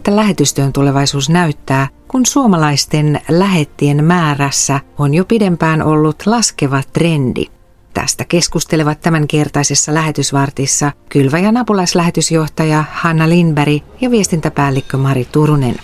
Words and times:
Miltä 0.00 0.16
lähetystyön 0.16 0.72
tulevaisuus 0.72 1.28
näyttää, 1.28 1.88
kun 2.08 2.26
suomalaisten 2.26 3.20
lähettien 3.28 4.04
määrässä 4.04 4.80
on 4.98 5.14
jo 5.14 5.24
pidempään 5.24 5.82
ollut 5.82 6.22
laskeva 6.26 6.82
trendi? 6.92 7.46
Tästä 7.94 8.24
keskustelevat 8.24 9.00
tämänkertaisessa 9.00 9.94
lähetysvartissa 9.94 10.92
Kylväjän 11.08 11.56
apulaislähetysjohtaja 11.56 12.84
Hanna 12.92 13.28
Lindberg 13.28 13.82
ja 14.00 14.10
viestintäpäällikkö 14.10 14.96
Mari 14.96 15.24
Turunen. 15.24 15.76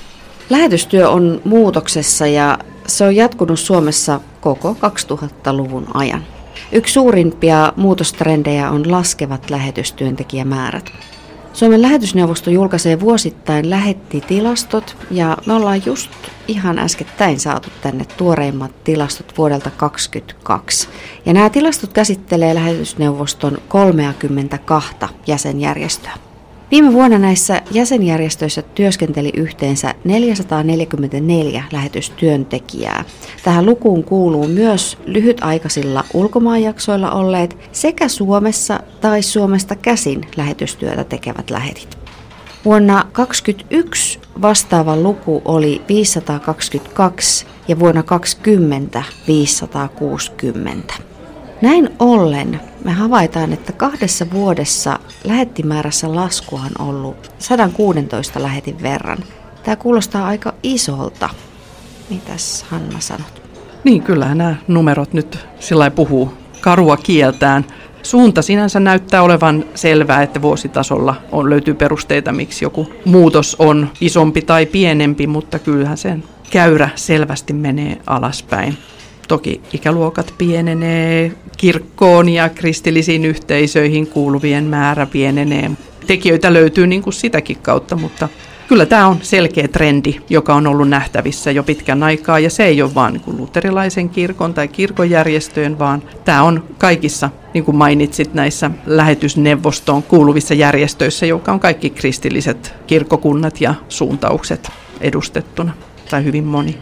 Lähetystyö 0.50 1.08
on 1.08 1.40
muutoksessa 1.44 2.26
ja 2.26 2.58
se 2.86 3.04
on 3.04 3.16
jatkunut 3.16 3.60
Suomessa 3.60 4.20
koko 4.40 4.76
2000-luvun 5.12 5.86
ajan. 5.94 6.24
Yksi 6.72 6.92
suurimpia 6.92 7.72
muutostrendejä 7.76 8.70
on 8.70 8.90
laskevat 8.90 9.50
lähetystyöntekijämäärät. 9.50 10.92
Suomen 11.56 11.82
lähetysneuvosto 11.82 12.50
julkaisee 12.50 13.00
vuosittain 13.00 13.70
lähettitilastot 13.70 14.96
ja 15.10 15.36
me 15.46 15.52
ollaan 15.52 15.82
just 15.86 16.10
ihan 16.48 16.78
äskettäin 16.78 17.40
saatu 17.40 17.68
tänne 17.80 18.04
tuoreimmat 18.16 18.84
tilastot 18.84 19.38
vuodelta 19.38 19.70
2022. 19.70 20.88
Ja 21.26 21.32
nämä 21.32 21.50
tilastot 21.50 21.92
käsittelee 21.92 22.54
lähetysneuvoston 22.54 23.58
32 23.68 24.94
jäsenjärjestöä. 25.26 26.12
Viime 26.70 26.92
vuonna 26.92 27.18
näissä 27.18 27.62
jäsenjärjestöissä 27.70 28.62
työskenteli 28.62 29.30
yhteensä 29.36 29.94
444 30.04 31.64
lähetystyöntekijää. 31.72 33.04
Tähän 33.44 33.66
lukuun 33.66 34.04
kuuluu 34.04 34.48
myös 34.48 34.98
lyhytaikaisilla 35.06 36.04
ulkomaanjaksoilla 36.14 37.10
olleet 37.10 37.56
sekä 37.72 38.08
Suomessa 38.08 38.80
tai 39.00 39.22
Suomesta 39.22 39.76
käsin 39.76 40.20
lähetystyötä 40.36 41.04
tekevät 41.04 41.50
lähetit. 41.50 41.98
Vuonna 42.64 43.04
2021 43.12 44.20
vastaava 44.42 44.96
luku 44.96 45.42
oli 45.44 45.82
522 45.88 47.46
ja 47.68 47.78
vuonna 47.78 48.02
2020 48.02 49.02
560. 49.28 51.05
Näin 51.62 51.88
ollen 51.98 52.60
me 52.84 52.92
havaitaan, 52.92 53.52
että 53.52 53.72
kahdessa 53.72 54.26
vuodessa 54.30 54.98
lähettimäärässä 55.24 56.14
lasku 56.14 56.56
on 56.56 56.88
ollut 56.88 57.32
116 57.38 58.42
lähetin 58.42 58.82
verran. 58.82 59.18
Tämä 59.62 59.76
kuulostaa 59.76 60.26
aika 60.26 60.54
isolta. 60.62 61.28
Mitäs 62.10 62.62
Hanna 62.62 63.00
sanot? 63.00 63.42
Niin, 63.84 64.02
kyllähän 64.02 64.38
nämä 64.38 64.54
numerot 64.68 65.12
nyt 65.12 65.38
sillä 65.60 65.90
puhuu 65.90 66.32
karua 66.60 66.96
kieltään. 66.96 67.64
Suunta 68.02 68.42
sinänsä 68.42 68.80
näyttää 68.80 69.22
olevan 69.22 69.64
selvää, 69.74 70.22
että 70.22 70.42
vuositasolla 70.42 71.14
on, 71.32 71.50
löytyy 71.50 71.74
perusteita, 71.74 72.32
miksi 72.32 72.64
joku 72.64 72.92
muutos 73.04 73.56
on 73.58 73.90
isompi 74.00 74.42
tai 74.42 74.66
pienempi, 74.66 75.26
mutta 75.26 75.58
kyllähän 75.58 75.96
sen 75.96 76.24
käyrä 76.50 76.88
selvästi 76.94 77.52
menee 77.52 77.98
alaspäin. 78.06 78.78
Toki 79.28 79.60
ikäluokat 79.72 80.34
pienenee, 80.38 81.32
kirkkoon 81.56 82.28
ja 82.28 82.48
kristillisiin 82.48 83.24
yhteisöihin 83.24 84.06
kuuluvien 84.06 84.64
määrä 84.64 85.06
pienenee. 85.06 85.70
Tekijöitä 86.06 86.52
löytyy 86.52 86.86
niin 86.86 87.02
kuin 87.02 87.14
sitäkin 87.14 87.56
kautta, 87.62 87.96
mutta 87.96 88.28
kyllä 88.68 88.86
tämä 88.86 89.06
on 89.06 89.18
selkeä 89.22 89.68
trendi, 89.68 90.16
joka 90.30 90.54
on 90.54 90.66
ollut 90.66 90.88
nähtävissä 90.88 91.50
jo 91.50 91.62
pitkän 91.62 92.02
aikaa. 92.02 92.38
Ja 92.38 92.50
se 92.50 92.64
ei 92.64 92.82
ole 92.82 92.94
vain 92.94 93.14
niin 93.14 93.36
luterilaisen 93.36 94.08
kirkon 94.08 94.54
tai 94.54 94.68
kirkojärjestöjen, 94.68 95.78
vaan 95.78 96.02
tämä 96.24 96.42
on 96.42 96.64
kaikissa, 96.78 97.30
niin 97.54 97.64
kuin 97.64 97.76
mainitsit, 97.76 98.34
näissä 98.34 98.70
lähetysneuvostoon 98.86 100.02
kuuluvissa 100.02 100.54
järjestöissä, 100.54 101.26
joka 101.26 101.52
on 101.52 101.60
kaikki 101.60 101.90
kristilliset 101.90 102.74
kirkkokunnat 102.86 103.60
ja 103.60 103.74
suuntaukset 103.88 104.70
edustettuna, 105.00 105.72
tai 106.10 106.24
hyvin 106.24 106.44
moni. 106.44 106.78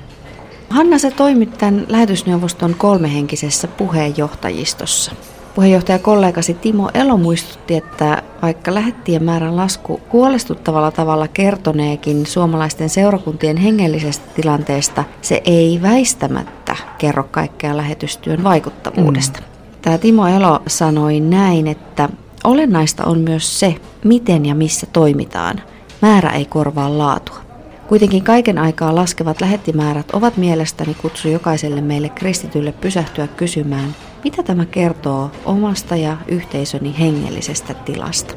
Hanna, 0.75 0.99
se 0.99 1.11
toimit 1.11 1.59
tämän 1.59 1.87
lähetysneuvoston 1.89 2.75
kolmehenkisessä 2.75 3.69
puheenjohtajistossa. 3.69 5.12
Puheenjohtaja 5.55 5.99
kollegasi 5.99 6.55
Timo 6.55 6.91
Elo 6.95 7.17
muistutti, 7.17 7.75
että 7.77 8.23
vaikka 8.43 8.75
lähettien 8.75 9.25
määrän 9.25 9.57
lasku 9.57 10.01
huolestuttavalla 10.12 10.91
tavalla 10.91 11.29
kertoneekin 11.29 12.27
suomalaisten 12.27 12.89
seurakuntien 12.89 13.57
hengellisestä 13.57 14.27
tilanteesta, 14.35 15.05
se 15.23 15.43
ei 15.45 15.79
väistämättä 15.83 16.77
kerro 16.99 17.25
kaikkea 17.31 17.77
lähetystyön 17.77 18.45
vaikuttavuudesta. 18.45 19.41
Mm. 19.41 19.47
Tämä 19.83 19.99
Timo 19.99 20.27
Elo 20.27 20.62
sanoi 20.67 21.21
näin, 21.21 21.67
että 21.67 22.09
olennaista 22.45 23.05
on 23.05 23.19
myös 23.19 23.61
se, 23.61 23.75
miten 24.05 24.47
ja 24.47 24.55
missä 24.55 24.87
toimitaan. 24.87 25.61
Määrä 26.03 26.31
ei 26.31 26.45
korvaa 26.45 26.99
laatua. 26.99 27.45
Kuitenkin 27.89 28.25
kaiken 28.25 28.59
aikaa 28.59 28.95
laskevat 28.95 29.41
lähettimäärät 29.41 30.11
ovat 30.12 30.37
mielestäni 30.37 30.95
kutsu 30.95 31.28
jokaiselle 31.28 31.81
meille 31.81 32.09
kristitylle 32.09 32.72
pysähtyä 32.72 33.27
kysymään, 33.27 33.95
mitä 34.25 34.43
tämä 34.43 34.67
kertoo 34.67 35.31
omasta 35.45 35.97
ja 35.97 36.17
yhteisöni 36.28 36.94
hengellisestä 36.99 37.75
tilasta. 37.75 38.34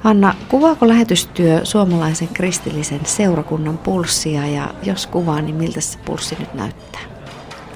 Hanna, 0.00 0.34
kuvaako 0.48 0.88
lähetystyö 0.88 1.60
suomalaisen 1.64 2.28
kristillisen 2.28 3.00
seurakunnan 3.04 3.78
pulssia 3.78 4.46
ja 4.46 4.74
jos 4.82 5.06
kuvaa, 5.06 5.40
niin 5.40 5.54
miltä 5.54 5.80
se 5.80 5.98
pulssi 6.04 6.36
nyt 6.38 6.54
näyttää? 6.54 7.00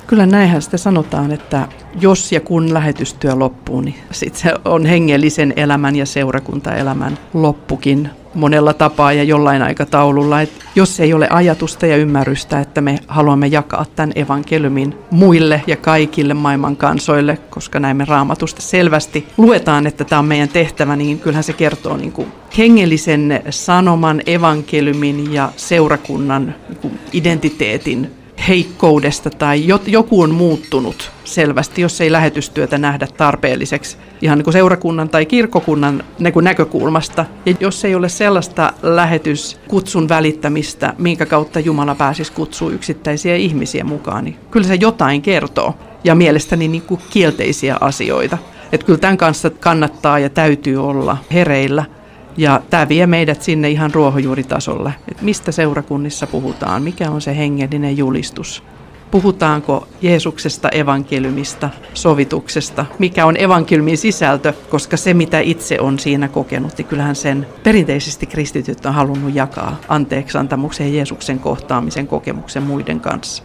Kyllä 0.06 0.26
näinhän 0.26 0.62
sitä 0.62 0.76
sanotaan, 0.76 1.32
että 1.32 1.68
jos 2.00 2.32
ja 2.32 2.40
kun 2.40 2.74
lähetystyö 2.74 3.34
loppuu, 3.34 3.80
niin 3.80 3.96
sit 4.10 4.36
se 4.36 4.54
on 4.64 4.86
hengellisen 4.86 5.52
elämän 5.56 5.96
ja 5.96 6.06
seurakuntaelämän 6.06 7.18
loppukin 7.34 8.10
monella 8.34 8.74
tapaa 8.74 9.12
ja 9.12 9.22
jollain 9.22 9.62
aikataululla. 9.62 10.40
Et 10.40 10.50
jos 10.74 11.00
ei 11.00 11.14
ole 11.14 11.28
ajatusta 11.30 11.86
ja 11.86 11.96
ymmärrystä, 11.96 12.60
että 12.60 12.80
me 12.80 12.98
haluamme 13.08 13.46
jakaa 13.46 13.86
tämän 13.96 14.12
evankeliumin 14.14 14.94
muille 15.10 15.62
ja 15.66 15.76
kaikille 15.76 16.34
maailman 16.34 16.76
kansoille, 16.76 17.38
koska 17.50 17.80
näin 17.80 17.96
me 17.96 18.04
raamatusta 18.04 18.62
selvästi 18.62 19.28
luetaan, 19.36 19.86
että 19.86 20.04
tämä 20.04 20.18
on 20.18 20.24
meidän 20.24 20.48
tehtävä, 20.48 20.96
niin 20.96 21.18
kyllähän 21.18 21.44
se 21.44 21.52
kertoo 21.52 21.96
niin 21.96 22.12
kuin 22.12 22.32
hengellisen 22.58 23.42
sanoman, 23.50 24.22
evankeliumin 24.26 25.32
ja 25.32 25.52
seurakunnan 25.56 26.54
niin 26.68 26.78
kuin 26.78 26.98
identiteetin 27.12 28.19
heikkoudesta 28.48 29.30
tai 29.30 29.64
joku 29.86 30.22
on 30.22 30.34
muuttunut 30.34 31.10
selvästi, 31.24 31.82
jos 31.82 32.00
ei 32.00 32.12
lähetystyötä 32.12 32.78
nähdä 32.78 33.06
tarpeelliseksi 33.16 33.96
ihan 34.22 34.38
niin 34.38 34.44
kuin 34.44 34.52
seurakunnan 34.52 35.08
tai 35.08 35.26
kirkkokunnan 35.26 36.04
näkökulmasta. 36.42 37.24
Ja 37.46 37.54
jos 37.60 37.84
ei 37.84 37.94
ole 37.94 38.08
sellaista 38.08 38.72
lähetyskutsun 38.82 40.08
välittämistä, 40.08 40.94
minkä 40.98 41.26
kautta 41.26 41.60
Jumala 41.60 41.94
pääsisi 41.94 42.32
kutsua 42.32 42.70
yksittäisiä 42.70 43.36
ihmisiä 43.36 43.84
mukaan, 43.84 44.24
niin 44.24 44.36
kyllä 44.50 44.66
se 44.66 44.74
jotain 44.74 45.22
kertoo. 45.22 45.74
Ja 46.04 46.14
mielestäni 46.14 46.68
niin 46.68 46.82
kuin 46.82 47.00
kielteisiä 47.10 47.76
asioita. 47.80 48.38
Että 48.72 48.86
kyllä 48.86 48.98
tämän 48.98 49.16
kanssa 49.16 49.50
kannattaa 49.50 50.18
ja 50.18 50.30
täytyy 50.30 50.86
olla 50.86 51.16
hereillä– 51.32 51.84
ja 52.40 52.62
tämä 52.70 52.88
vie 52.88 53.06
meidät 53.06 53.42
sinne 53.42 53.70
ihan 53.70 53.94
ruohonjuuritasolle, 53.94 54.92
että 55.08 55.24
mistä 55.24 55.52
seurakunnissa 55.52 56.26
puhutaan, 56.26 56.82
mikä 56.82 57.10
on 57.10 57.20
se 57.20 57.36
hengellinen 57.36 57.96
julistus. 57.96 58.62
Puhutaanko 59.10 59.88
Jeesuksesta, 60.02 60.68
evankeliumista, 60.68 61.70
sovituksesta, 61.94 62.86
mikä 62.98 63.26
on 63.26 63.36
evankeliumin 63.36 63.98
sisältö, 63.98 64.52
koska 64.70 64.96
se 64.96 65.14
mitä 65.14 65.40
itse 65.40 65.80
on 65.80 65.98
siinä 65.98 66.28
kokenut, 66.28 66.78
niin 66.78 66.86
kyllähän 66.86 67.16
sen 67.16 67.46
perinteisesti 67.62 68.26
kristityt 68.26 68.86
on 68.86 68.94
halunnut 68.94 69.34
jakaa 69.34 69.76
anteeksi 69.88 70.38
antamuksen 70.38 70.86
ja 70.86 70.94
Jeesuksen 70.94 71.38
kohtaamisen 71.38 72.06
kokemuksen 72.06 72.62
muiden 72.62 73.00
kanssa. 73.00 73.42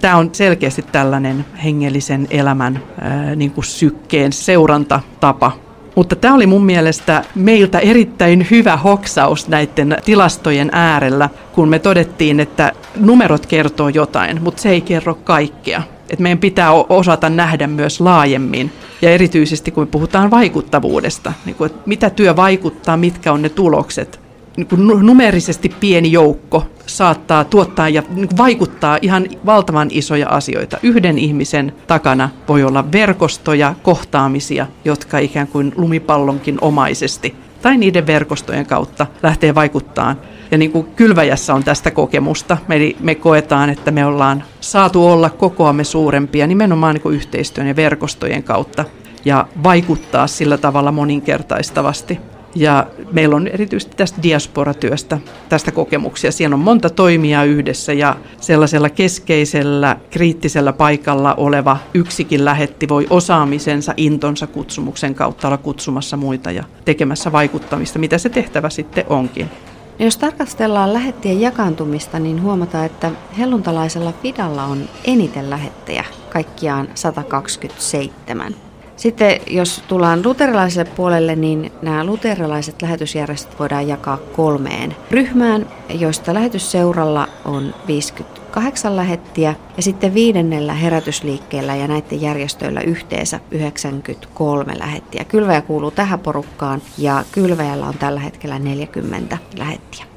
Tämä 0.00 0.16
on 0.16 0.30
selkeästi 0.32 0.82
tällainen 0.82 1.44
hengellisen 1.64 2.26
elämän 2.30 2.82
ää, 3.00 3.34
niin 3.36 3.50
kuin 3.50 3.64
sykkeen 3.64 4.32
seurantatapa, 4.32 5.67
mutta 5.98 6.16
tämä 6.16 6.34
oli 6.34 6.46
mun 6.46 6.64
mielestä 6.64 7.24
meiltä 7.34 7.78
erittäin 7.78 8.46
hyvä 8.50 8.76
hoksaus 8.76 9.48
näiden 9.48 9.96
tilastojen 10.04 10.70
äärellä, 10.72 11.30
kun 11.52 11.68
me 11.68 11.78
todettiin, 11.78 12.40
että 12.40 12.72
numerot 12.96 13.46
kertoo 13.46 13.88
jotain, 13.88 14.42
mutta 14.42 14.62
se 14.62 14.70
ei 14.70 14.80
kerro 14.80 15.14
kaikkea. 15.14 15.82
Et 16.10 16.18
meidän 16.18 16.38
pitää 16.38 16.72
osata 16.72 17.28
nähdä 17.28 17.66
myös 17.66 18.00
laajemmin 18.00 18.72
ja 19.02 19.10
erityisesti 19.10 19.70
kun 19.70 19.86
puhutaan 19.86 20.30
vaikuttavuudesta, 20.30 21.32
niin 21.44 21.56
kuin, 21.56 21.70
että 21.70 21.82
mitä 21.86 22.10
työ 22.10 22.36
vaikuttaa, 22.36 22.96
mitkä 22.96 23.32
on 23.32 23.42
ne 23.42 23.48
tulokset, 23.48 24.20
niin 24.58 24.66
kuin 24.68 25.06
numerisesti 25.06 25.68
pieni 25.68 26.12
joukko 26.12 26.66
saattaa 26.86 27.44
tuottaa 27.44 27.88
ja 27.88 28.02
niin 28.10 28.28
vaikuttaa 28.36 28.98
ihan 29.02 29.26
valtavan 29.46 29.88
isoja 29.90 30.28
asioita. 30.28 30.78
Yhden 30.82 31.18
ihmisen 31.18 31.72
takana 31.86 32.28
voi 32.48 32.64
olla 32.64 32.92
verkostoja, 32.92 33.74
kohtaamisia, 33.82 34.66
jotka 34.84 35.18
ikään 35.18 35.46
kuin 35.46 35.72
lumipallonkin 35.76 36.58
omaisesti 36.60 37.34
tai 37.62 37.76
niiden 37.76 38.06
verkostojen 38.06 38.66
kautta 38.66 39.06
lähtee 39.22 39.54
vaikuttaa. 39.54 40.16
Ja 40.50 40.58
niin 40.58 40.72
kuin 40.72 40.86
kylväjässä 40.96 41.54
on 41.54 41.64
tästä 41.64 41.90
kokemusta, 41.90 42.56
eli 42.68 42.96
me 43.00 43.14
koetaan, 43.14 43.70
että 43.70 43.90
me 43.90 44.06
ollaan 44.06 44.44
saatu 44.60 45.06
olla 45.06 45.30
kokoamme 45.30 45.84
suurempia 45.84 46.46
nimenomaan 46.46 46.94
niin 46.94 47.02
kuin 47.02 47.16
yhteistyön 47.16 47.66
ja 47.66 47.76
verkostojen 47.76 48.42
kautta 48.42 48.84
ja 49.24 49.46
vaikuttaa 49.62 50.26
sillä 50.26 50.58
tavalla 50.58 50.92
moninkertaistavasti. 50.92 52.18
Ja 52.54 52.86
meillä 53.12 53.36
on 53.36 53.48
erityisesti 53.48 53.96
tästä 53.96 54.22
diasporatyöstä 54.22 55.18
tästä 55.48 55.72
kokemuksia. 55.72 56.32
Siellä 56.32 56.54
on 56.54 56.60
monta 56.60 56.90
toimijaa 56.90 57.44
yhdessä 57.44 57.92
ja 57.92 58.16
sellaisella 58.40 58.90
keskeisellä, 58.90 59.96
kriittisellä 60.10 60.72
paikalla 60.72 61.34
oleva 61.34 61.76
yksikin 61.94 62.44
lähetti 62.44 62.88
voi 62.88 63.06
osaamisensa, 63.10 63.94
intonsa 63.96 64.46
kutsumuksen 64.46 65.14
kautta 65.14 65.48
olla 65.48 65.58
kutsumassa 65.58 66.16
muita 66.16 66.50
ja 66.50 66.64
tekemässä 66.84 67.32
vaikuttamista, 67.32 67.98
mitä 67.98 68.18
se 68.18 68.28
tehtävä 68.28 68.70
sitten 68.70 69.04
onkin. 69.08 69.50
Jos 69.98 70.16
tarkastellaan 70.16 70.92
lähettien 70.92 71.40
jakaantumista, 71.40 72.18
niin 72.18 72.42
huomataan, 72.42 72.86
että 72.86 73.10
helluntalaisella 73.38 74.12
Fidalla 74.22 74.64
on 74.64 74.88
eniten 75.04 75.50
lähettejä, 75.50 76.04
kaikkiaan 76.32 76.88
127. 76.94 78.67
Sitten 78.98 79.40
jos 79.46 79.82
tullaan 79.88 80.22
luterilaiselle 80.24 80.90
puolelle, 80.96 81.36
niin 81.36 81.72
nämä 81.82 82.04
luterilaiset 82.04 82.82
lähetysjärjestöt 82.82 83.58
voidaan 83.58 83.88
jakaa 83.88 84.16
kolmeen 84.16 84.96
ryhmään, 85.10 85.66
joista 85.90 86.34
lähetysseuralla 86.34 87.28
on 87.44 87.74
58 87.86 88.96
lähettiä 88.96 89.54
ja 89.76 89.82
sitten 89.82 90.14
viidennellä 90.14 90.74
herätysliikkeellä 90.74 91.76
ja 91.76 91.88
näiden 91.88 92.20
järjestöillä 92.20 92.80
yhteensä 92.80 93.40
93 93.50 94.78
lähettiä. 94.78 95.24
Kylväjä 95.24 95.62
kuuluu 95.62 95.90
tähän 95.90 96.20
porukkaan 96.20 96.82
ja 96.98 97.24
kylväjällä 97.32 97.86
on 97.86 97.98
tällä 97.98 98.20
hetkellä 98.20 98.58
40 98.58 99.38
lähettiä 99.56 100.07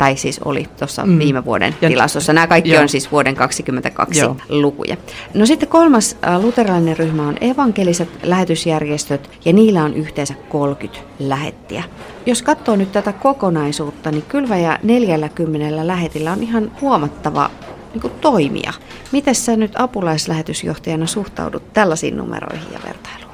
tai 0.00 0.16
siis 0.16 0.38
oli 0.44 0.66
tuossa 0.78 1.06
mm. 1.06 1.18
viime 1.18 1.44
vuoden 1.44 1.74
ja, 1.80 1.88
tilastossa. 1.88 2.32
Nämä 2.32 2.46
kaikki 2.46 2.70
joo. 2.70 2.82
on 2.82 2.88
siis 2.88 3.12
vuoden 3.12 3.34
2022 3.34 4.20
joo. 4.20 4.36
lukuja. 4.48 4.96
No 5.34 5.46
sitten 5.46 5.68
kolmas 5.68 6.16
äh, 6.26 6.40
luterilainen 6.40 6.96
ryhmä 6.96 7.28
on 7.28 7.36
evankeliset 7.40 8.08
lähetysjärjestöt 8.22 9.30
ja 9.44 9.52
niillä 9.52 9.84
on 9.84 9.94
yhteensä 9.94 10.34
30 10.48 11.00
lähettiä. 11.18 11.84
Jos 12.26 12.42
katsoo 12.42 12.76
nyt 12.76 12.92
tätä 12.92 13.12
kokonaisuutta, 13.12 14.10
niin 14.10 14.24
kylväjä 14.28 14.78
40 14.82 15.86
lähetillä 15.86 16.32
on 16.32 16.42
ihan 16.42 16.72
huomattava 16.80 17.50
niin 17.94 18.02
kuin 18.02 18.12
toimia. 18.20 18.72
Miten 19.12 19.34
sä 19.34 19.56
nyt 19.56 19.72
apulaislähetysjohtajana 19.74 21.06
suhtaudut 21.06 21.72
tällaisiin 21.72 22.16
numeroihin 22.16 22.72
ja 22.72 22.78
vertailuun? 22.86 23.29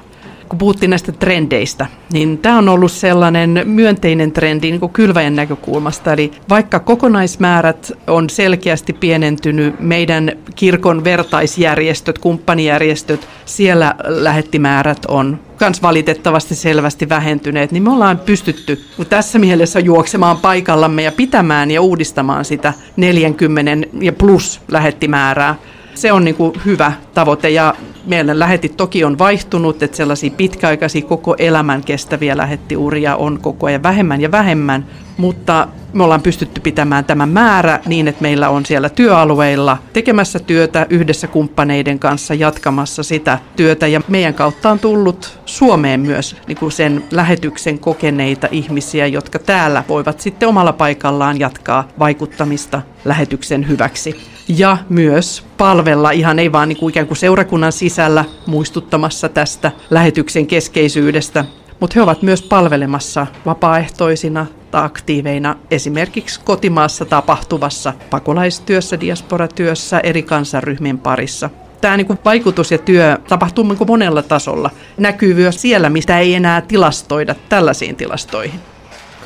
Kun 0.49 0.57
puhuttiin 0.57 0.89
näistä 0.89 1.11
trendeistä, 1.11 1.85
niin 2.13 2.37
tämä 2.37 2.57
on 2.57 2.69
ollut 2.69 2.91
sellainen 2.91 3.61
myönteinen 3.65 4.31
trendi 4.31 4.69
niin 4.71 4.79
kuin 4.79 4.93
kylväjän 4.93 5.35
näkökulmasta. 5.35 6.13
Eli 6.13 6.31
vaikka 6.49 6.79
kokonaismäärät 6.79 7.91
on 8.07 8.29
selkeästi 8.29 8.93
pienentynyt, 8.93 9.79
meidän 9.79 10.31
kirkon 10.55 11.03
vertaisjärjestöt, 11.03 12.19
kumppanijärjestöt, 12.19 13.27
siellä 13.45 13.95
lähettimäärät 14.05 15.05
on 15.07 15.39
myös 15.59 15.81
valitettavasti 15.81 16.55
selvästi 16.55 17.09
vähentyneet, 17.09 17.71
niin 17.71 17.83
me 17.83 17.91
ollaan 17.91 18.17
pystytty 18.17 18.81
tässä 19.09 19.39
mielessä 19.39 19.79
juoksemaan 19.79 20.37
paikallamme 20.37 21.03
ja 21.03 21.11
pitämään 21.11 21.71
ja 21.71 21.81
uudistamaan 21.81 22.45
sitä 22.45 22.73
40 22.95 23.87
ja 24.01 24.13
plus 24.13 24.61
lähettimäärää 24.67 25.55
se 26.01 26.11
on 26.11 26.25
niin 26.25 26.35
kuin 26.35 26.53
hyvä 26.65 26.93
tavoite 27.13 27.49
ja 27.49 27.75
meidän 28.05 28.39
lähetit 28.39 28.77
toki 28.77 29.03
on 29.03 29.17
vaihtunut, 29.17 29.83
että 29.83 29.97
sellaisia 29.97 30.31
pitkäaikaisia 30.37 31.01
koko 31.01 31.35
elämän 31.37 31.83
kestäviä 31.83 32.37
lähettiuria 32.37 33.15
on 33.15 33.39
koko 33.41 33.67
ajan 33.67 33.83
vähemmän 33.83 34.21
ja 34.21 34.31
vähemmän, 34.31 34.85
mutta 35.17 35.67
me 35.93 36.03
ollaan 36.03 36.21
pystytty 36.21 36.61
pitämään 36.61 37.05
tämä 37.05 37.25
määrä 37.25 37.79
niin, 37.85 38.07
että 38.07 38.21
meillä 38.21 38.49
on 38.49 38.65
siellä 38.65 38.89
työalueilla 38.89 39.77
tekemässä 39.93 40.39
työtä 40.39 40.85
yhdessä 40.89 41.27
kumppaneiden 41.27 41.99
kanssa 41.99 42.33
jatkamassa 42.33 43.03
sitä 43.03 43.39
työtä. 43.55 43.87
Ja 43.87 44.01
meidän 44.07 44.33
kautta 44.33 44.71
on 44.71 44.79
tullut 44.79 45.39
Suomeen 45.45 45.99
myös 45.99 46.35
niin 46.47 46.57
kuin 46.57 46.71
sen 46.71 47.03
lähetyksen 47.11 47.79
kokeneita 47.79 48.47
ihmisiä, 48.51 49.07
jotka 49.07 49.39
täällä 49.39 49.83
voivat 49.89 50.21
sitten 50.21 50.49
omalla 50.49 50.73
paikallaan 50.73 51.39
jatkaa 51.39 51.87
vaikuttamista 51.99 52.81
lähetyksen 53.05 53.67
hyväksi 53.67 54.36
ja 54.47 54.77
myös 54.89 55.43
palvella 55.57 56.11
ihan 56.11 56.39
ei 56.39 56.51
vaan 56.51 56.69
niin 56.69 56.77
kuin 56.77 56.89
ikään 56.89 57.07
kuin 57.07 57.17
seurakunnan 57.17 57.71
sisällä 57.71 58.25
muistuttamassa 58.45 59.29
tästä 59.29 59.71
lähetyksen 59.89 60.47
keskeisyydestä, 60.47 61.45
mutta 61.79 61.93
he 61.95 62.01
ovat 62.01 62.21
myös 62.21 62.41
palvelemassa 62.41 63.27
vapaaehtoisina 63.45 64.45
tai 64.71 64.85
aktiiveina 64.85 65.55
esimerkiksi 65.71 66.39
kotimaassa 66.43 67.05
tapahtuvassa 67.05 67.93
pakolaistyössä, 68.09 68.99
diasporatyössä, 68.99 69.99
eri 69.99 70.23
kansanryhmien 70.23 70.97
parissa. 70.97 71.49
Tämä 71.81 71.97
niin 71.97 72.07
kuin 72.07 72.19
vaikutus 72.25 72.71
ja 72.71 72.77
työ 72.77 73.17
tapahtuu 73.29 73.63
niin 73.63 73.77
kuin 73.77 73.87
monella 73.87 74.21
tasolla. 74.21 74.69
Näkyy 74.97 75.33
myös 75.33 75.61
siellä, 75.61 75.89
mistä 75.89 76.19
ei 76.19 76.35
enää 76.35 76.61
tilastoida 76.61 77.35
tällaisiin 77.49 77.95
tilastoihin. 77.95 78.59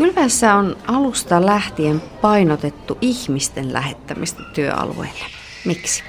Kylvässä 0.01 0.55
on 0.55 0.77
alusta 0.87 1.45
lähtien 1.45 2.01
painotettu 2.21 2.97
ihmisten 3.01 3.73
lähettämistä 3.73 4.43
työalueille. 4.53 5.25
Miksi? 5.65 6.03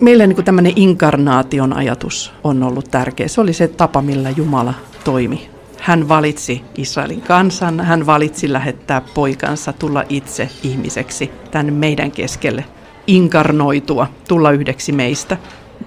Meillä 0.00 0.26
niin 0.26 0.44
tämmöinen 0.44 0.72
inkarnaation 0.76 1.72
ajatus 1.72 2.32
on 2.44 2.62
ollut 2.62 2.90
tärkeä. 2.90 3.28
Se 3.28 3.40
oli 3.40 3.52
se 3.52 3.68
tapa, 3.68 4.02
millä 4.02 4.30
Jumala 4.30 4.74
toimi. 5.04 5.50
Hän 5.78 6.08
valitsi 6.08 6.62
Israelin 6.76 7.20
kansan, 7.20 7.80
hän 7.80 8.06
valitsi 8.06 8.52
lähettää 8.52 9.00
poikansa, 9.00 9.72
tulla 9.72 10.04
itse 10.08 10.48
ihmiseksi 10.62 11.30
tänne 11.50 11.72
meidän 11.72 12.10
keskelle, 12.10 12.64
inkarnoitua, 13.06 14.06
tulla 14.28 14.50
yhdeksi 14.50 14.92
meistä. 14.92 15.36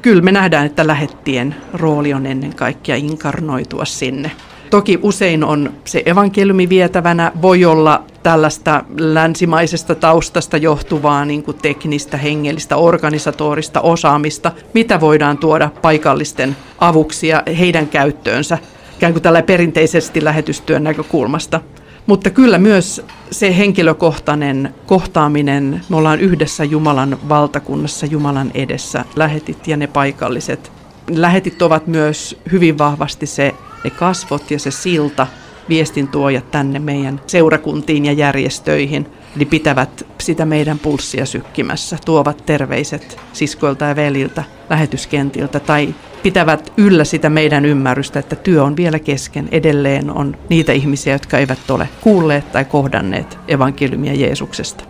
Kyllä 0.01 0.21
me 0.21 0.31
nähdään, 0.31 0.65
että 0.65 0.87
lähettien 0.87 1.55
rooli 1.73 2.13
on 2.13 2.25
ennen 2.25 2.55
kaikkea 2.55 2.95
inkarnoitua 2.95 3.85
sinne 3.85 4.31
Toki 4.73 4.99
usein 5.01 5.43
on 5.43 5.73
se 5.85 6.03
evankeliumi 6.05 6.69
vietävänä, 6.69 7.31
voi 7.41 7.65
olla 7.65 8.03
tällaista 8.23 8.83
länsimaisesta 8.97 9.95
taustasta 9.95 10.57
johtuvaa 10.57 11.25
niin 11.25 11.43
kuin 11.43 11.57
teknistä, 11.61 12.17
hengellistä, 12.17 12.77
organisatorista 12.77 13.81
osaamista, 13.81 14.51
mitä 14.73 14.99
voidaan 14.99 15.37
tuoda 15.37 15.69
paikallisten 15.81 16.55
avuksi 16.79 17.27
ja 17.27 17.43
heidän 17.59 17.87
käyttöönsä, 17.87 18.57
ikään 18.95 19.13
kuin 19.13 19.23
tällä 19.23 19.41
perinteisesti 19.41 20.23
lähetystyön 20.23 20.83
näkökulmasta. 20.83 21.61
Mutta 22.05 22.29
kyllä 22.29 22.57
myös 22.57 23.05
se 23.31 23.57
henkilökohtainen 23.57 24.73
kohtaaminen, 24.85 25.81
me 25.89 25.95
ollaan 25.95 26.19
yhdessä 26.19 26.63
Jumalan 26.63 27.17
valtakunnassa, 27.29 28.05
Jumalan 28.05 28.51
edessä, 28.53 29.05
lähetit 29.15 29.67
ja 29.67 29.77
ne 29.77 29.87
paikalliset. 29.87 30.71
Lähetit 31.09 31.61
ovat 31.61 31.87
myös 31.87 32.37
hyvin 32.51 32.77
vahvasti 32.77 33.25
se 33.25 33.53
ne 33.83 33.89
kasvot 33.89 34.51
ja 34.51 34.59
se 34.59 34.71
silta, 34.71 35.27
viestin 35.69 36.07
tuojat 36.07 36.51
tänne 36.51 36.79
meidän 36.79 37.21
seurakuntiin 37.27 38.05
ja 38.05 38.11
järjestöihin, 38.11 39.07
eli 39.35 39.45
pitävät 39.45 40.05
sitä 40.21 40.45
meidän 40.45 40.79
pulssia 40.79 41.25
sykkimässä, 41.25 41.97
tuovat 42.05 42.45
terveiset 42.45 43.17
siskoilta 43.33 43.85
ja 43.85 43.95
veliltä 43.95 44.43
lähetyskentiltä 44.69 45.59
tai 45.59 45.95
pitävät 46.23 46.73
yllä 46.77 47.03
sitä 47.03 47.29
meidän 47.29 47.65
ymmärrystä, 47.65 48.19
että 48.19 48.35
työ 48.35 48.63
on 48.63 48.77
vielä 48.77 48.99
kesken. 48.99 49.49
Edelleen 49.51 50.11
on 50.11 50.37
niitä 50.49 50.71
ihmisiä, 50.71 51.13
jotka 51.13 51.37
eivät 51.37 51.71
ole 51.71 51.89
kuulleet 52.01 52.51
tai 52.51 52.65
kohdanneet 52.65 53.37
evankeliumia 53.47 54.13
Jeesuksesta. 54.13 54.83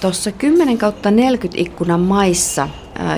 Tuossa 0.00 0.32
10 0.32 0.78
kautta 0.78 1.10
40 1.10 1.60
ikkunan 1.60 2.00
maissa, 2.00 2.68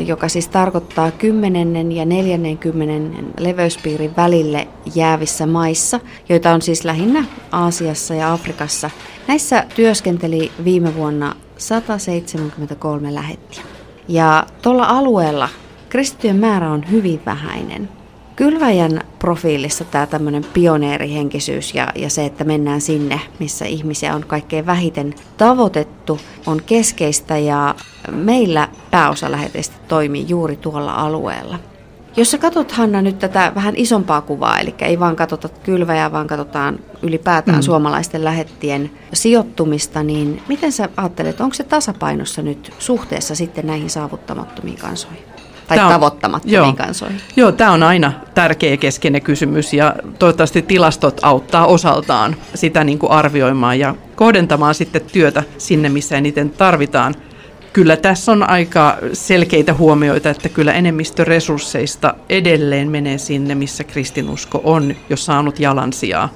joka 0.06 0.28
siis 0.28 0.48
tarkoittaa 0.48 1.10
10 1.10 1.92
ja 1.92 2.04
40 2.04 3.20
leveyspiirin 3.38 4.16
välille 4.16 4.68
jäävissä 4.94 5.46
maissa, 5.46 6.00
joita 6.28 6.50
on 6.50 6.62
siis 6.62 6.84
lähinnä 6.84 7.24
Aasiassa 7.52 8.14
ja 8.14 8.32
Afrikassa. 8.32 8.90
Näissä 9.28 9.66
työskenteli 9.74 10.52
viime 10.64 10.94
vuonna 10.94 11.36
173 11.58 13.14
lähettiä. 13.14 13.62
Ja 14.08 14.46
tuolla 14.62 14.84
alueella 14.84 15.48
kristittyjen 15.88 16.36
määrä 16.36 16.70
on 16.70 16.90
hyvin 16.90 17.20
vähäinen. 17.26 18.01
Kylväjän 18.42 19.00
profiilissa 19.18 19.84
tämä 19.84 20.06
tämmöinen 20.06 20.44
pioneerihenkisyys 20.44 21.75
ja, 21.75 21.92
ja 21.94 22.11
se, 22.11 22.25
että 22.25 22.44
mennään 22.44 22.80
sinne, 22.80 23.20
missä 23.38 23.64
ihmisiä 23.64 24.14
on 24.14 24.25
kaikkein 24.26 24.66
vähiten 24.66 25.14
tavoitettu, 25.37 26.20
on 26.46 26.62
keskeistä 26.66 27.38
ja 27.38 27.75
meillä 28.11 28.68
pääosa 28.90 29.30
läheteistä 29.30 29.76
toimii 29.88 30.28
juuri 30.28 30.56
tuolla 30.56 30.94
alueella. 30.94 31.58
Jos 32.16 32.30
sä 32.30 32.38
katsot 32.38 32.72
Hanna 32.72 33.02
nyt 33.02 33.18
tätä 33.18 33.52
vähän 33.54 33.75
isompaa 33.76 34.20
kuvaa, 34.20 34.58
eli 34.58 34.75
ei 34.80 35.00
vaan 35.00 35.16
katsota 35.16 35.49
kylväjää, 35.49 36.12
vaan 36.12 36.26
katsotaan 36.26 36.78
ylipäätään 37.02 37.58
mm. 37.58 37.62
suomalaisten 37.62 38.25
lähettien 38.25 38.90
sijoittumista, 39.12 40.02
niin 40.02 40.42
miten 40.49 40.72
sä 40.72 40.88
ajattelet, 40.96 41.40
onko 41.40 41.54
se 41.54 41.64
tasapainossa 41.64 42.42
nyt 42.42 42.75
suhteessa 42.78 43.34
sitten 43.34 43.66
näihin 43.66 43.90
saavuttamattomiin 43.90 44.78
kansoihin? 44.78 45.41
Tai 45.76 45.84
tämä 45.84 45.88
on, 45.88 45.94
tavoittamattomiin 45.94 46.54
joo, 46.54 46.72
kansoihin? 46.72 47.20
Joo, 47.36 47.52
tämä 47.52 47.72
on 47.72 47.82
aina 47.82 48.12
tärkeä 48.34 48.76
keskeinen 48.76 49.22
kysymys 49.22 49.72
ja 49.72 49.94
toivottavasti 50.18 50.62
tilastot 50.62 51.20
auttaa 51.22 51.66
osaltaan 51.66 52.36
sitä 52.54 52.84
niin 52.84 52.98
kuin 52.98 53.12
arvioimaan 53.12 53.78
ja 53.78 53.94
kohdentamaan 54.16 54.74
sitten 54.74 55.02
työtä 55.12 55.42
sinne, 55.58 55.88
missä 55.88 56.16
eniten 56.16 56.50
tarvitaan. 56.50 57.14
Kyllä 57.72 57.96
tässä 57.96 58.32
on 58.32 58.50
aika 58.50 58.98
selkeitä 59.12 59.74
huomioita, 59.74 60.30
että 60.30 60.48
kyllä 60.48 60.72
enemmistö 60.72 61.24
resursseista 61.24 62.14
edelleen 62.28 62.90
menee 62.90 63.18
sinne, 63.18 63.54
missä 63.54 63.84
kristinusko 63.84 64.60
on 64.64 64.94
jo 65.10 65.16
saanut 65.16 65.60
jalansijaa. 65.60 66.28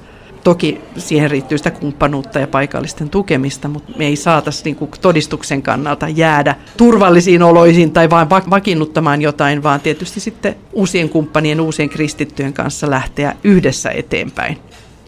Toki 0.43 0.81
siihen 0.97 1.31
riittyy 1.31 1.57
sitä 1.57 1.71
kumppanuutta 1.71 2.39
ja 2.39 2.47
paikallisten 2.47 3.09
tukemista, 3.09 3.67
mutta 3.67 3.93
me 3.97 4.05
ei 4.05 4.15
saataisi 4.15 4.63
niin 4.63 4.89
todistuksen 5.01 5.61
kannalta 5.61 6.09
jäädä 6.09 6.55
turvallisiin 6.77 7.43
oloihin 7.43 7.91
tai 7.91 8.09
vain 8.09 8.29
vakiinnuttamaan 8.29 9.21
jotain, 9.21 9.63
vaan 9.63 9.79
tietysti 9.79 10.19
sitten 10.19 10.55
uusien 10.73 11.09
kumppanien, 11.09 11.61
uusien 11.61 11.89
kristittyjen 11.89 12.53
kanssa 12.53 12.89
lähteä 12.89 13.35
yhdessä 13.43 13.89
eteenpäin. 13.89 14.57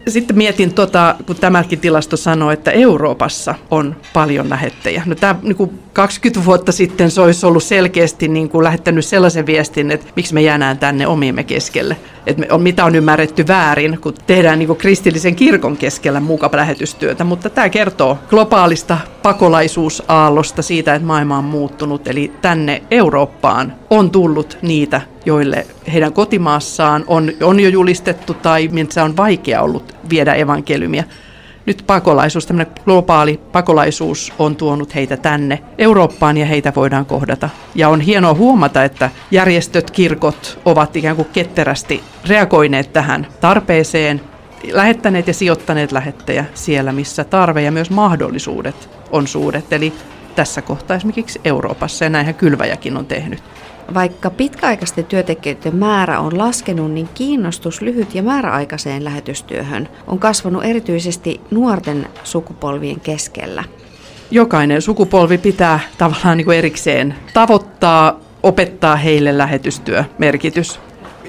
Sitten 0.07 0.38
mietin, 0.38 0.74
tota, 0.74 1.15
kun 1.25 1.36
tämäkin 1.36 1.79
tilasto 1.79 2.17
sanoo, 2.17 2.51
että 2.51 2.71
Euroopassa 2.71 3.55
on 3.71 3.95
paljon 4.13 4.50
lähettejä. 4.50 5.03
No 5.05 5.15
tämä 5.15 5.36
niin 5.41 5.55
kuin 5.55 5.79
20 5.93 6.45
vuotta 6.45 6.71
sitten 6.71 7.12
se 7.12 7.21
olisi 7.21 7.45
ollut 7.45 7.63
selkeästi 7.63 8.27
niin 8.27 8.50
kuin 8.50 8.63
lähettänyt 8.63 9.05
sellaisen 9.05 9.45
viestin, 9.45 9.91
että 9.91 10.07
miksi 10.15 10.33
me 10.33 10.41
jäädään 10.41 10.77
tänne 10.77 11.07
omiimme 11.07 11.43
keskelle. 11.43 11.98
Että 12.29 12.57
mitä 12.57 12.86
on 12.86 12.95
ymmärretty 12.95 13.48
väärin, 13.48 14.00
kun 14.01 14.13
tehdään 14.27 14.59
niin 14.59 14.67
kuin 14.67 14.77
kristillisen 14.77 15.36
kirkon 15.36 15.77
keskellä 15.77 16.19
muka 16.19 16.50
lähetystyötä. 16.53 17.24
Mutta 17.24 17.50
tämä 17.50 17.69
kertoo 17.69 18.17
globaalista 18.29 18.98
pakolaisuusaallosta 19.24 20.62
siitä, 20.62 20.95
että 20.95 21.07
maailma 21.07 21.38
on 21.38 21.43
muuttunut. 21.43 22.07
Eli 22.07 22.31
tänne 22.41 22.81
Eurooppaan 22.91 23.74
on 23.89 24.12
tullut 24.12 24.57
niitä, 24.62 25.01
joille 25.25 25.67
heidän 25.93 26.13
kotimaassaan 26.13 27.03
on, 27.07 27.31
on 27.43 27.59
jo 27.59 27.69
julistettu 27.69 28.33
tai 28.33 28.69
missä 28.71 29.03
on 29.03 29.17
vaikea 29.17 29.62
ollut 29.62 29.95
viedä 30.09 30.33
evankeliumia 30.33 31.03
nyt 31.70 31.84
pakolaisuus, 31.88 32.46
tämmöinen 32.46 32.76
globaali 32.86 33.40
pakolaisuus 33.52 34.34
on 34.40 34.56
tuonut 34.56 34.96
heitä 34.96 35.18
tänne 35.18 35.60
Eurooppaan 35.78 36.38
ja 36.38 36.46
heitä 36.46 36.74
voidaan 36.76 37.06
kohdata. 37.06 37.50
Ja 37.76 37.90
on 37.90 38.02
hienoa 38.02 38.34
huomata, 38.34 38.84
että 38.84 39.10
järjestöt, 39.32 39.92
kirkot 39.92 40.60
ovat 40.66 40.96
ikään 40.96 41.16
kuin 41.16 41.28
ketterästi 41.34 42.04
reagoineet 42.28 42.94
tähän 42.94 43.28
tarpeeseen, 43.42 44.22
lähettäneet 44.72 45.28
ja 45.28 45.34
sijoittaneet 45.34 45.92
lähettejä 45.92 46.46
siellä, 46.54 46.92
missä 46.92 47.24
tarve 47.24 47.62
ja 47.62 47.72
myös 47.72 47.90
mahdollisuudet 47.90 48.90
on 49.12 49.28
suuret. 49.28 49.74
Eli 49.74 49.94
tässä 50.36 50.62
kohtaa 50.62 50.98
esimerkiksi 50.98 51.42
Euroopassa, 51.46 52.06
ja 52.06 52.10
näinhän 52.10 52.36
kylväjäkin 52.36 52.98
on 52.98 53.06
tehnyt. 53.06 53.44
Vaikka 53.93 54.29
pitkäaikaisten 54.29 55.05
työntekijöiden 55.05 55.75
määrä 55.75 56.19
on 56.19 56.38
laskenut, 56.38 56.91
niin 56.91 57.10
kiinnostus 57.13 57.81
lyhyt- 57.81 58.15
ja 58.15 58.24
määräaikaiseen 58.24 59.03
lähetystyöhön 59.03 59.89
on 60.08 60.19
kasvanut 60.19 60.65
erityisesti 60.65 61.41
nuorten 61.51 62.08
sukupolvien 62.24 63.00
keskellä. 63.00 63.63
Jokainen 64.31 64.81
sukupolvi 64.81 65.38
pitää 65.38 65.79
tavallaan 65.98 66.38
niin 66.38 66.46
kuin 66.46 66.58
erikseen 66.58 67.15
tavoittaa, 67.34 68.19
opettaa 68.43 68.96
heille 68.96 69.38
lähetystyömerkitys 69.38 70.79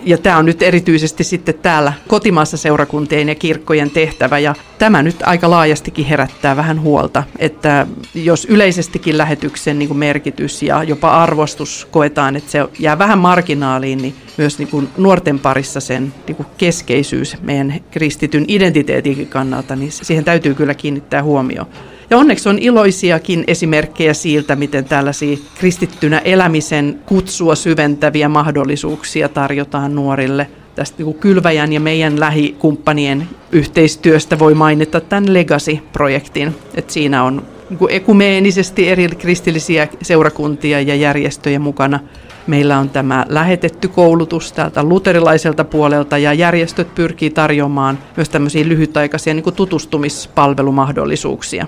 ja 0.05 0.19
tämä 0.19 0.39
on 0.39 0.47
nyt 0.47 0.63
erityisesti 0.63 1.25
sitten 1.25 1.55
täällä 1.55 1.93
kotimaassa 2.09 2.57
seurakuntien 2.57 3.29
ja 3.29 3.35
kirkkojen 3.35 3.91
tehtävä. 3.91 4.39
Ja 4.39 4.55
tämä 4.79 5.03
nyt 5.03 5.17
aika 5.23 5.51
laajastikin 5.51 6.05
herättää 6.05 6.57
vähän 6.57 6.81
huolta, 6.81 7.23
että 7.39 7.87
jos 8.15 8.45
yleisestikin 8.45 9.19
lähetyksen 9.19 9.79
niin 9.79 9.89
kuin 9.89 9.99
merkitys 9.99 10.63
ja 10.63 10.83
jopa 10.83 11.23
arvostus 11.23 11.89
koetaan, 11.91 12.37
että 12.37 12.51
se 12.51 12.59
jää 12.79 12.99
vähän 12.99 13.19
marginaaliin, 13.19 14.03
niin 14.03 14.15
myös 14.37 14.59
niin 14.59 14.69
kuin 14.69 14.89
nuorten 14.97 15.39
parissa 15.39 15.81
sen 15.81 16.15
niin 16.27 16.37
kuin 16.37 16.47
keskeisyys 16.59 17.37
meidän 17.43 17.81
kristityn 17.91 18.45
identiteetin 18.49 19.27
kannalta, 19.27 19.77
niin 19.77 19.93
siihen 19.93 20.25
täytyy 20.25 20.55
kyllä 20.55 20.75
kiinnittää 20.75 21.23
huomioon. 21.23 21.67
Ja 22.11 22.19
onneksi 22.19 22.49
on 22.49 22.59
iloisiakin 22.59 23.45
esimerkkejä 23.47 24.15
siitä, 24.15 24.57
miten 24.57 24.85
tällaisia 24.85 25.37
kristittynä 25.59 26.19
elämisen 26.19 27.01
kutsua 27.07 27.55
syventäviä 27.55 28.29
mahdollisuuksia 28.29 29.29
tarjotaan 29.29 29.95
nuorille. 29.95 30.51
Tästä 30.75 31.03
niin 31.03 31.15
Kylväjän 31.15 31.73
ja 31.73 31.81
meidän 31.81 32.21
lähikumppanien 32.21 33.29
yhteistyöstä 33.53 34.39
voi 34.39 34.55
mainita 34.55 35.01
tämän 35.01 35.35
Legacy-projektin. 35.35 36.55
Että 36.75 36.93
siinä 36.93 37.25
on 37.25 37.43
niin 37.71 37.91
ekumeenisesti 37.91 38.89
eri 38.89 39.09
kristillisiä 39.09 39.89
seurakuntia 40.03 40.81
ja 40.81 40.95
järjestöjä 40.95 41.59
mukana. 41.59 42.01
Meillä 42.47 42.79
on 42.79 42.91
tämä 42.91 43.27
lähetetty 43.29 43.89
koulutus 43.89 44.53
täältä 44.53 44.83
luterilaiselta 44.83 45.65
puolelta 45.65 46.19
ja 46.19 46.33
järjestöt 46.33 46.95
pyrkii 46.95 47.31
tarjoamaan 47.31 47.99
myös 48.17 48.29
tämmöisiä 48.29 48.69
lyhytaikaisia 48.69 49.35
niin 49.35 49.55
tutustumispalvelumahdollisuuksia. 49.55 51.67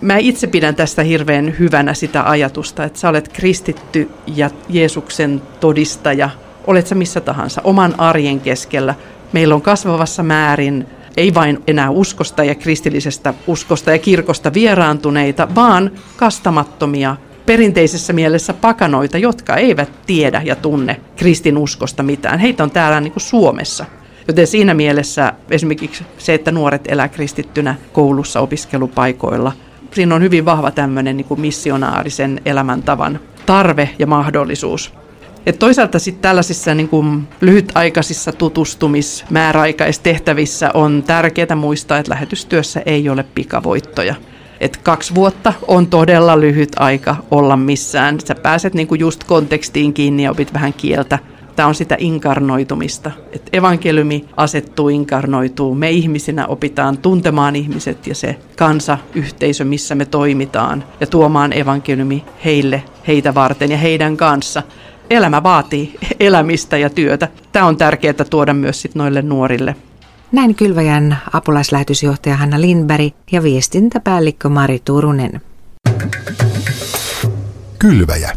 Mä 0.00 0.16
itse 0.16 0.46
pidän 0.46 0.74
tästä 0.74 1.02
hirveän 1.02 1.54
hyvänä 1.58 1.94
sitä 1.94 2.30
ajatusta, 2.30 2.84
että 2.84 2.98
sä 2.98 3.08
olet 3.08 3.28
kristitty 3.28 4.10
ja 4.26 4.50
Jeesuksen 4.68 5.42
todistaja, 5.60 6.30
olet 6.66 6.86
sä 6.86 6.94
missä 6.94 7.20
tahansa, 7.20 7.60
oman 7.64 7.94
arjen 8.00 8.40
keskellä. 8.40 8.94
Meillä 9.32 9.54
on 9.54 9.62
kasvavassa 9.62 10.22
määrin 10.22 10.86
ei 11.16 11.34
vain 11.34 11.62
enää 11.66 11.90
uskosta 11.90 12.44
ja 12.44 12.54
kristillisestä 12.54 13.34
uskosta 13.46 13.90
ja 13.90 13.98
kirkosta 13.98 14.54
vieraantuneita, 14.54 15.48
vaan 15.54 15.90
kastamattomia 16.16 17.16
perinteisessä 17.46 18.12
mielessä 18.12 18.52
pakanoita, 18.52 19.18
jotka 19.18 19.56
eivät 19.56 20.06
tiedä 20.06 20.42
ja 20.44 20.56
tunne 20.56 21.00
kristinuskosta 21.16 22.02
mitään. 22.02 22.38
Heitä 22.38 22.62
on 22.62 22.70
täällä 22.70 23.00
niin 23.00 23.12
kuin 23.12 23.22
Suomessa. 23.22 23.84
Joten 24.28 24.46
siinä 24.46 24.74
mielessä 24.74 25.32
esimerkiksi 25.50 26.04
se, 26.18 26.34
että 26.34 26.52
nuoret 26.52 26.82
elää 26.88 27.08
kristittynä 27.08 27.74
koulussa, 27.92 28.40
opiskelupaikoilla– 28.40 29.52
siinä 29.92 30.14
on 30.14 30.22
hyvin 30.22 30.44
vahva 30.44 30.70
tämmöinen 30.70 31.16
niin 31.16 31.24
kuin 31.24 31.40
missionaarisen 31.40 32.40
elämäntavan 32.44 33.20
tarve 33.46 33.90
ja 33.98 34.06
mahdollisuus. 34.06 34.92
Et 35.46 35.58
toisaalta 35.58 35.98
sitten 35.98 36.22
tällaisissa 36.22 36.74
niin 36.74 36.88
kuin 36.88 37.28
lyhytaikaisissa 37.40 38.30
tutustumis- 38.30 39.24
määräaikaistehtävissä 39.30 40.70
on 40.74 41.02
tärkeää 41.06 41.56
muistaa, 41.56 41.98
että 41.98 42.10
lähetystyössä 42.10 42.82
ei 42.86 43.08
ole 43.08 43.22
pikavoittoja. 43.22 44.14
Et 44.60 44.76
kaksi 44.76 45.14
vuotta 45.14 45.52
on 45.68 45.86
todella 45.86 46.40
lyhyt 46.40 46.72
aika 46.76 47.16
olla 47.30 47.56
missään. 47.56 48.20
Sä 48.20 48.34
pääset 48.34 48.74
niin 48.74 48.86
kuin 48.86 49.00
just 49.00 49.24
kontekstiin 49.24 49.94
kiinni 49.94 50.22
ja 50.22 50.30
opit 50.30 50.54
vähän 50.54 50.72
kieltä 50.72 51.18
Tämä 51.60 51.68
on 51.68 51.74
sitä 51.74 51.96
inkarnoitumista, 51.98 53.10
että 53.32 53.50
evankeliumi 53.52 54.24
asettuu, 54.36 54.88
inkarnoituu. 54.88 55.74
Me 55.74 55.90
ihmisinä 55.90 56.46
opitaan 56.46 56.98
tuntemaan 56.98 57.56
ihmiset 57.56 58.06
ja 58.06 58.14
se 58.14 58.36
kansa, 58.56 58.98
yhteisö, 59.14 59.64
missä 59.64 59.94
me 59.94 60.04
toimitaan 60.04 60.84
ja 61.00 61.06
tuomaan 61.06 61.52
evankeliumi 61.52 62.24
heille, 62.44 62.82
heitä 63.06 63.34
varten 63.34 63.70
ja 63.70 63.76
heidän 63.76 64.16
kanssa. 64.16 64.62
Elämä 65.10 65.42
vaatii 65.42 65.98
elämistä 66.20 66.76
ja 66.76 66.90
työtä. 66.90 67.28
Tämä 67.52 67.66
on 67.66 67.76
tärkeää 67.76 68.24
tuoda 68.30 68.54
myös 68.54 68.82
sit 68.82 68.94
noille 68.94 69.22
nuorille. 69.22 69.76
Näin 70.32 70.54
Kylväjän 70.54 71.18
apulaislähetysjohtaja 71.32 72.36
Hanna 72.36 72.60
Lindberg 72.60 73.14
ja 73.32 73.42
viestintäpäällikkö 73.42 74.48
Mari 74.48 74.78
Turunen. 74.84 75.40
Kylväjä, 77.78 78.32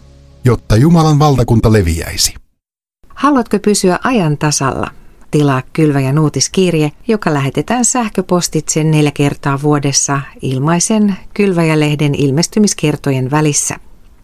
jotta 0.45 0.75
Jumalan 0.75 1.19
valtakunta 1.19 1.73
leviäisi. 1.73 2.42
Haluatko 3.23 3.59
pysyä 3.59 3.99
ajan 4.03 4.37
tasalla? 4.37 4.91
Tilaa 5.31 5.61
Kylväjän 5.73 6.19
uutiskirje, 6.19 6.91
joka 7.07 7.33
lähetetään 7.33 7.85
sähköpostitse 7.85 8.83
neljä 8.83 9.11
kertaa 9.11 9.61
vuodessa 9.61 10.21
ilmaisen 10.41 11.15
Kylväjä-lehden 11.33 12.15
ilmestymiskertojen 12.15 13.31
välissä. 13.31 13.75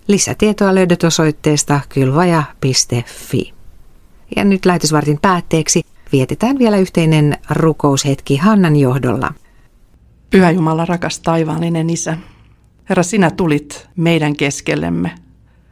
Lisätietoa 0.08 0.75
löydät 0.75 1.03
osoitteesta 1.03 1.79
kylvaja.fi. 1.89 3.53
Ja 4.36 4.44
nyt 4.44 4.65
lähetysvartin 4.65 5.20
päätteeksi 5.22 5.82
vietetään 6.12 6.60
vielä 6.60 6.77
yhteinen 6.77 7.38
rukoushetki 7.50 8.38
Hannan 8.38 8.75
johdolla. 8.75 9.34
Pyhä 10.29 10.51
Jumala, 10.51 10.86
rakas 10.86 11.20
taivaallinen 11.20 11.89
Isä, 11.89 12.18
Herra, 12.89 13.03
sinä 13.03 13.32
tulit 13.32 13.89
meidän 13.96 14.36
keskellemme. 14.36 15.12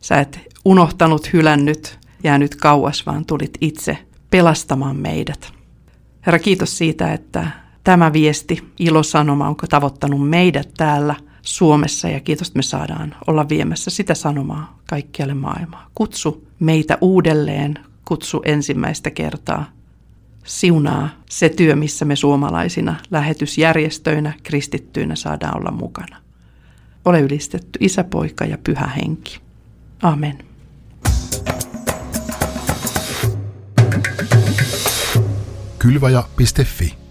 Sä 0.02 0.20
et 0.20 0.40
unohtanut, 0.66 1.34
hylännyt, 1.34 2.07
jäänyt 2.24 2.56
kauas, 2.56 3.06
vaan 3.06 3.26
tulit 3.26 3.58
itse 3.62 3.98
pelastamaan 4.30 4.96
meidät. 4.96 5.52
Herra, 6.26 6.40
kiitos 6.40 6.78
siitä, 6.78 7.14
että 7.14 7.48
tämä 7.84 8.14
viesti, 8.14 8.74
ilosanoma, 8.80 9.48
onko 9.48 9.68
tavoittanut 9.68 10.30
meidät 10.30 10.70
täällä 10.78 11.16
Suomessa 11.42 12.10
ja 12.10 12.20
kiitos, 12.20 12.48
että 12.48 12.60
me 12.60 12.64
saadaan 12.64 13.16
olla 13.28 13.50
viemässä 13.50 13.90
sitä 13.90 14.14
sanomaa 14.14 14.80
kaikkialle 14.90 15.34
maailmaan. 15.34 15.92
Kutsu 15.96 16.48
meitä 16.60 16.98
uudelleen, 17.02 17.76
kutsu 18.06 18.42
ensimmäistä 18.46 19.12
kertaa. 19.12 19.66
Siunaa 20.44 21.10
se 21.30 21.50
työ, 21.50 21.76
missä 21.76 22.06
me 22.06 22.16
suomalaisina 22.16 22.96
lähetysjärjestöinä, 23.12 24.34
kristittyinä 24.44 25.16
saadaan 25.16 25.58
olla 25.58 25.72
mukana. 25.72 26.18
Ole 27.06 27.22
ylistetty 27.22 27.80
Isä, 27.80 28.04
Poika 28.04 28.46
ja 28.46 28.58
Pyhä 28.58 28.88
Henki. 28.88 29.40
Amen. 30.02 30.47
kylvaja.fi 35.80 37.07